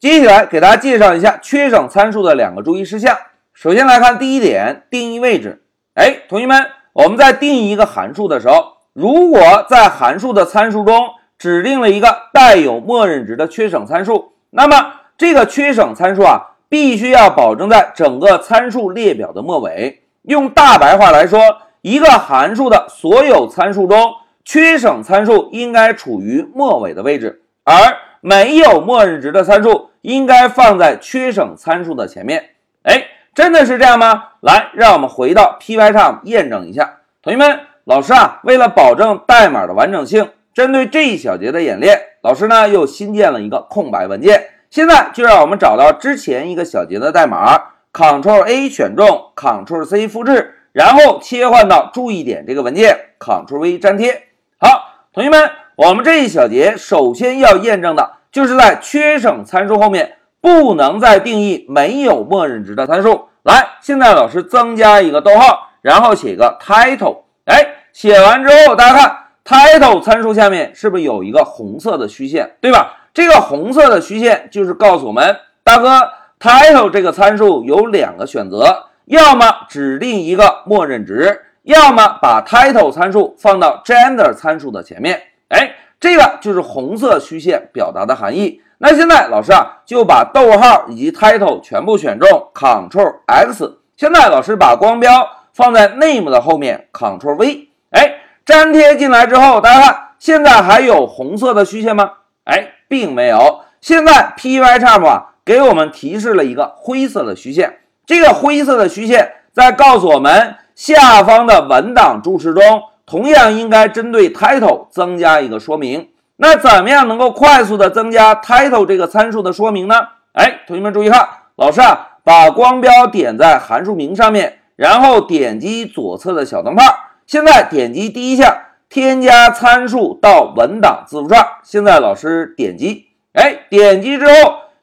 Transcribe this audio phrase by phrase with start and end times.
[0.00, 3.18] 接下来给大家介绍一下缺省参数的两个注意事项。
[3.52, 5.64] 首先来看第一点，定义位置。
[5.94, 10.96] 哎，同学们，我们在定义一个函数的时候，如果在函数的参数中
[11.36, 14.76] 指定了一个带有默认值的缺省参数，那么
[15.16, 20.04] 这个缺省参数啊，必须要保证在整个参数列表的末尾。
[20.22, 21.40] 用大白话来说，
[21.82, 24.12] 一个函数的所有参数中，
[24.44, 27.74] 缺省参数应该处于末尾的位置，而
[28.20, 32.50] 没有默认值的参数应该放在缺省参数的前面。
[32.82, 33.04] 哎。
[33.34, 34.30] 真的是这样吗？
[34.40, 36.96] 来，让我们回到 P Y 上验证一下。
[37.22, 44.48] 同学们，老师啊，为了保证代码的完整性，针对这一小节的演练，老师呢又新建了一个空白文件。
[44.70, 47.62] 现在就让我们找到之前一个小节的代码
[47.92, 54.22] ，Ctrl A 选中，Ctrl C 复制，然后切换到注意点这个文件，Ctrl V 粘贴。
[54.58, 63.28] 好，同学们，我们这一小节首先要验证的就是在缺省参数后面不能再定义没有默认值的参数。
[63.44, 67.18] 来，现在老师增加一个逗号，然后写个 title。
[67.44, 72.96] 哎，写完之后，大家看 title 参数下面是不是有一个红色的虚线，对吧？
[73.14, 85.22] 这个红色的虚线就是告诉我们，大哥，title 这个参数有两个选择，要么指定一个默认值，要么把 title 参数放到 gender 参数的前面。
[85.48, 88.60] 哎，这个就是红色虚线表达的含义。
[88.78, 93.78] 那现在老师啊就把逗号以及 title 全部选中，Ctrl X。
[93.96, 97.68] 现在老师把光标放在 name 的后面，Ctrl V。
[97.90, 102.12] 哎，粘贴进来之后，大家看，现在还有红色的虚线吗？
[102.44, 103.62] 哎，并没有。
[103.80, 116.10] 现在 Pycharm 啊给我们提示了一个灰色的虚线，这个灰色的虚线在告诉我们，下方的文档注释中同样应该针对 title 增加一个说明。
[116.36, 119.94] 那怎么样能够快速的增加 title 这个参数的说明呢？
[120.32, 126.84] 哎，同学们注意看，老师啊，把光标点在函数名上面，然后点击左侧的小灯泡。
[127.26, 128.56] 现在点击第一项，
[128.88, 131.44] 添加参数到文档字符串。
[131.64, 134.32] 现在老师点击，哎，点击之后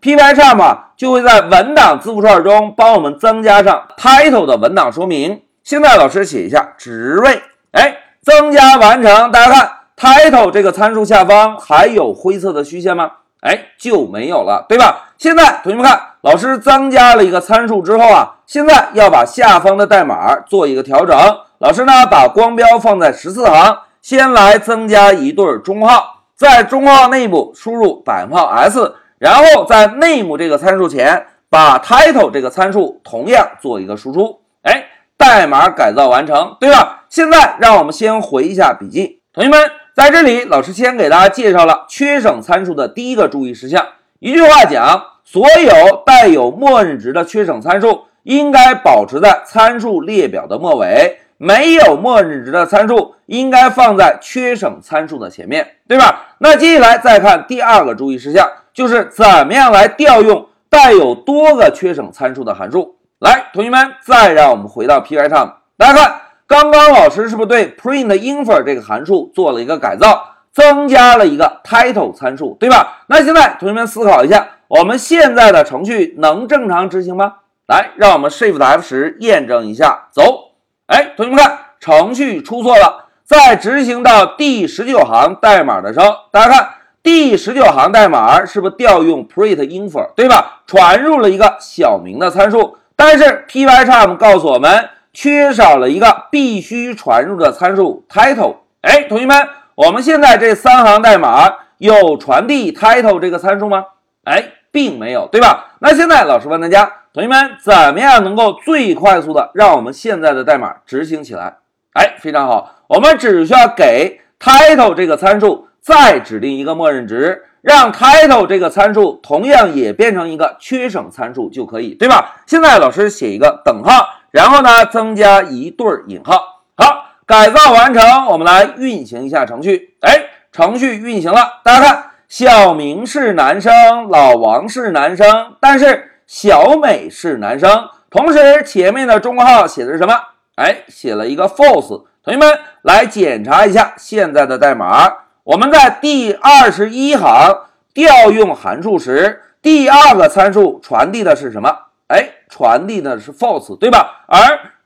[0.00, 5.42] ，Pycharm 就会在文档字符串中帮我们增加上 title 的文档说明。
[5.62, 9.72] 现在老师写一下职位，哎，增加完成，大家看。
[9.94, 13.10] title 这个参数下方还有灰色的虚线吗？
[13.40, 15.10] 哎，就没有了，对吧？
[15.18, 21.16] 现在同学们看，老师增加了一个参数之后啊，现在要把下方的代码做一个调整。
[21.58, 34.40] 老师呢，把光标放在十四行，先来增加一对中号，在中号内部输入百分号 s，然后在 name 这个参数前把 title 这个参数同样做一个输出。
[34.62, 34.84] 哎，
[35.16, 37.01] 代码改造完成，对吧？
[37.12, 39.60] 现在让我们先回一下笔记，同学们。
[39.92, 43.86] 在这里，老师先给大家介绍了缺省参数的第一个注意事项。
[44.18, 56.28] 一句话讲，所有带有默认值的缺省参数应该保持在参数列表的末尾，没有默认值的参数应该放在缺省参数的前面，对吧？
[56.38, 62.96] 那接下来再看第二个注意事项，就是怎么样来调用带有多个缺省参数的函数。
[63.18, 66.14] 来，同学们，再让我们回到 Pycharm，大家看。
[66.52, 73.04] 刚刚老师是不是对 print_info 这个函数做了一个改造，增加了一个 title 参数，对吧？
[73.06, 77.36] 那现在同学们思考一下，我们现在的程序能正常执行吗？
[77.68, 80.50] 来，让我们 Shift F 十验证一下，走。
[80.88, 86.68] 哎，同学们看，程序出错了，在执行到第十九行代码的时候，大家看
[87.02, 90.60] 第十九行代码是不是调用 print_info，对吧？
[90.66, 94.90] 传入了一个小明的参数，但是 Pycharm 告诉我们。
[95.12, 98.56] 缺少了一个必须传入的参数 title。
[98.80, 99.36] 哎，同学们，
[99.74, 103.84] 我们现在这三行代码有传递 title 这个参数吗？
[104.24, 105.76] 哎，并没有，对吧？
[105.80, 111.56] 那现在老师问大家，同学们怎么样能够最快速的让我们现在的代码执行起来？
[111.92, 122.42] 哎，非常好，我们只需要给 title 这个参数再指定一个默认值，让 title 这个参数同样也变成一个缺省参数就可以，对吧？
[122.46, 124.08] 现在老师写一个等号。
[124.32, 126.62] 然后呢，增加一对引号。
[126.74, 129.94] 好，改造完成，我们来运行一下程序。
[130.00, 131.60] 哎，程序运行了。
[131.62, 137.88] 大家看，小明是男生，老王是男生，但是小美是男生。
[138.10, 140.14] 同时，前面的中括号写的是什么？
[140.56, 142.04] 哎，写了一个 false。
[142.24, 145.12] 同学们来检查一下现在的代码。
[145.44, 151.76] 我们在第二十一行调用函数时，第二个参数传递的是什么？
[152.08, 154.24] 哎，传递的是 false，对吧？
[154.26, 154.38] 而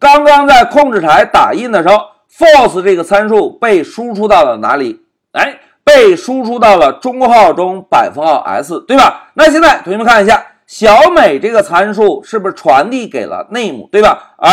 [0.00, 1.96] 刚刚在控制台打印的时候
[2.28, 5.00] ，false 这个参数被输出到了哪里？
[5.30, 9.30] 哎，被输出到了中号中百分号 s，对吧？
[9.34, 14.34] 那现在同学们看一下，小美这个参数是不是传递给了 name，对吧？
[14.38, 14.50] 而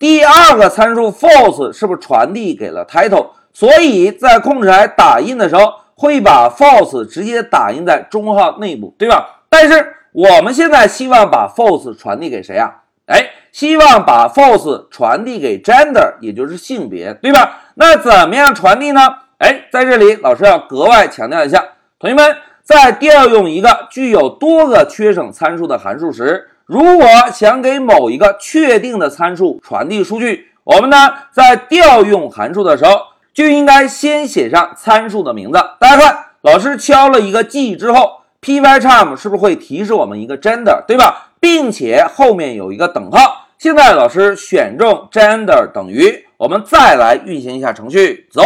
[0.00, 3.28] 第二个参数 false 是不是传递给了 title？
[3.52, 9.42] 所以在控制台打印的时候，会把 false 直接打印在中号内部，对吧？
[9.48, 12.82] 但是我们现在希望把 false 传递给谁啊？
[13.06, 17.60] 哎，希望把 false 传递给 gender，也就是性别，对吧？
[17.76, 19.00] 那怎么样传递呢？
[19.38, 21.62] 哎，在这里老师要格外强调一下，
[22.00, 30.96] 同学们在调用一个具有多个缺省参数的函数时，如果想给某一个确定的参数传递数据，我们呢
[31.30, 33.02] 在调用函数的时候。
[33.34, 35.60] 就应该先写上参数的名字。
[35.78, 41.30] 大家看，老师敲了一个 G 之后，Pycharm 是不是会提示我们一个 gender，对吧？
[41.40, 43.46] 并且后面有一个等号。
[43.58, 48.42] 现在老师选中 gender 等于，我们再来运行一下程序，走。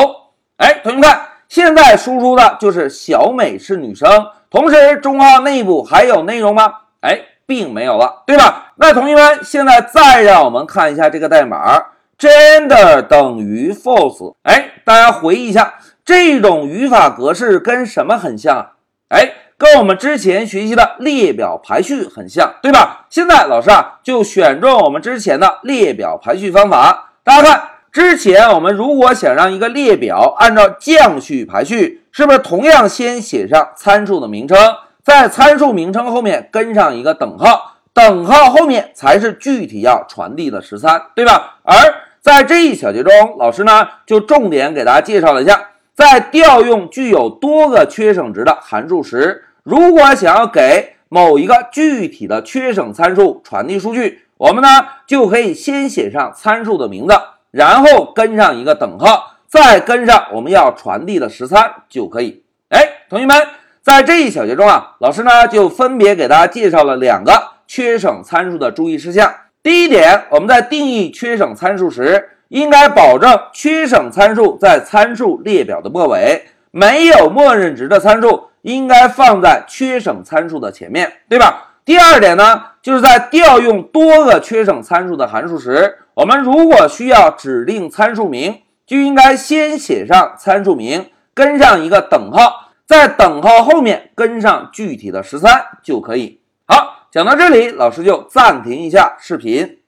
[0.57, 4.09] 哎，同学们看，现在输出的就是小美是女生，
[4.51, 6.73] 同时中号内部还有内容吗？
[7.01, 8.73] 哎，并没有了，对吧？
[8.77, 11.83] 那同学们现在再让我们看一下这个代码。
[12.19, 15.75] gender 等于 false，哎，大家回忆一下，
[16.05, 18.73] 这种语法格式跟什么很像啊？
[19.09, 23.07] 哎，跟我们之前学习的列表排序很像，对吧？
[23.09, 27.13] 现在老师啊，就选中我们之前的列表排序方法。
[27.23, 27.63] 大家看，
[27.93, 34.59] 之前我们如果想让一个列表按照降序排序，是不是同样先写上参数的名称，
[35.05, 41.59] 在参数名称后面跟上一个等号，等号后面才是具体要传递的十三，对吧？
[41.63, 41.73] 而
[42.21, 54.69] 在这一小节中，老师呢就重点给大家介绍了一下，在调用具有多个缺省值的函数时，如果想要给某一个具体的缺省参数传递数据，我们呢
[55.07, 57.15] 就可以先写上参数的名字，
[57.53, 62.43] 然后跟上一个等号，再跟上我们要传递的实参就可以。
[62.71, 63.37] 哎，同学们，
[63.83, 69.33] 在这一小节中啊，老师呢就分别给大家介绍了两个缺省参数的注意事项。
[69.63, 81.75] 第一点，我们在定义缺省参数时，应该保证缺省参数在参数列表的末尾，没有默认值的参数应该放在缺省参数的前面，对吧？
[81.85, 96.41] 第二点呢，就是在调用多个缺省参数的函数时，我们如果需要指定参数名，就应该先写上参数名，跟上一个等号，在等号后面跟上具体的十三就可以。
[96.67, 97.01] 好。
[97.13, 99.81] 讲到这里，老师就暂停一下视频。